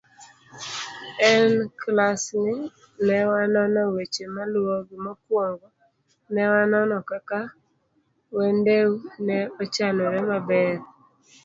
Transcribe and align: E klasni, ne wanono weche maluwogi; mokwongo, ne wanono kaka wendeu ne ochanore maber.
E 1.29 1.31
klasni, 1.79 2.55
ne 3.05 3.17
wanono 3.31 3.81
weche 3.93 4.23
maluwogi; 4.35 4.95
mokwongo, 5.05 5.67
ne 6.33 6.43
wanono 6.51 6.97
kaka 7.09 7.39
wendeu 8.37 8.91
ne 9.25 9.37
ochanore 9.61 10.19
maber. 10.29 10.75